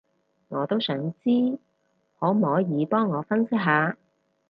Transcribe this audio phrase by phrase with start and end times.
[0.47, 1.59] 我都想知，
[2.19, 3.95] 可摸耳幫我分析下